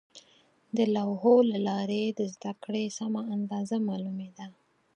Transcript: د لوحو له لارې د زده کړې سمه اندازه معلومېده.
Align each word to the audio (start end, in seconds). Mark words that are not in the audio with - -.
د 0.77 0.79
لوحو 0.95 1.35
له 1.51 1.57
لارې 1.67 2.03
د 2.19 2.21
زده 2.33 2.51
کړې 2.63 2.85
سمه 2.97 3.21
اندازه 3.35 3.75
معلومېده. 3.89 4.47